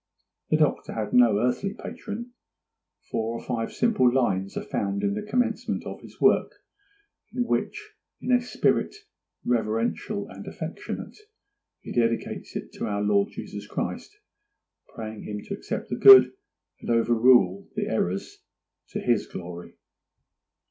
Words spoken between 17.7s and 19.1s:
the errors to